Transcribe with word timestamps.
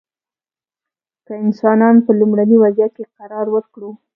که 1.25 1.33
انسانان 1.43 1.95
په 2.05 2.11
لومړني 2.19 2.57
وضعیت 2.63 2.91
کې 2.97 3.05
قرار 3.17 3.45
ورکړو. 3.55 3.89